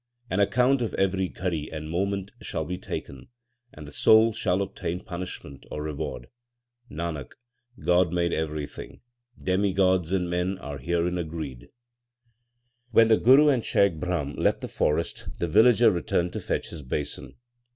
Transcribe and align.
An 0.31 0.39
account 0.39 0.81
of 0.81 0.95
every 0.95 1.29
ghari 1.29 1.71
and 1.71 1.87
moment 1.87 2.31
shall 2.41 2.65
be 2.65 2.79
taken, 2.79 3.27
and 3.71 3.87
the 3.87 3.91
soul 3.91 4.33
shall 4.33 4.63
obtain 4.63 5.01
punishment 5.03 5.63
or 5.69 5.83
reward. 5.83 6.25
Nanak, 6.89 7.33
God 7.85 8.11
made 8.11 8.33
everything, 8.33 9.01
demigods 9.37 10.11
and 10.11 10.27
men 10.27 10.57
are 10.57 10.79
herein 10.79 11.19
agreed. 11.19 11.65
1 12.89 12.89
When 12.89 13.07
the 13.09 13.17
Guru 13.17 13.49
and 13.49 13.63
Shaikh 13.63 13.99
Brahm 13.99 14.33
left 14.37 14.61
the 14.61 14.67
forest 14.67 15.27
the 15.37 15.47
villager 15.47 15.91
returned 15.91 16.33
to 16.33 16.39
fetch 16.39 16.69
his 16.71 16.81
basin. 16.81 17.35